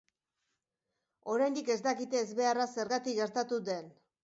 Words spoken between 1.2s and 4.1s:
Oraindik ez dakite ezbeharra zergatik gertatu den.